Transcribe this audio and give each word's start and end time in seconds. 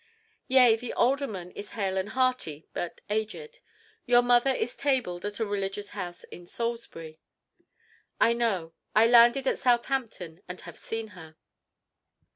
"Yea. 0.47 0.75
The 0.75 0.93
alderman 0.93 1.51
is 1.51 1.73
hale 1.73 1.95
and 1.95 2.09
hearty, 2.09 2.65
but 2.73 3.01
aged. 3.11 3.59
Your 4.07 4.23
mother 4.23 4.49
is 4.49 4.75
tabled 4.75 5.25
at 5.25 5.39
a 5.39 5.45
religious 5.45 5.89
house 5.89 6.25
at 6.31 6.47
Salisbury." 6.49 7.19
"I 8.19 8.33
know. 8.33 8.73
I 8.95 9.05
landed 9.05 9.45
at 9.45 9.59
Southampton 9.59 10.41
and 10.49 10.61
have 10.61 10.79
seen 10.79 11.09
her." 11.09 11.35